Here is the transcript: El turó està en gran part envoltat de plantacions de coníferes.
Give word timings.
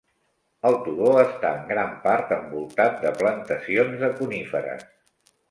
El 0.69 0.77
turó 0.85 1.11
està 1.23 1.51
en 1.57 1.67
gran 1.71 1.91
part 2.07 2.33
envoltat 2.39 2.99
de 3.05 3.13
plantacions 3.21 4.03
de 4.07 4.11
coníferes. 4.19 4.91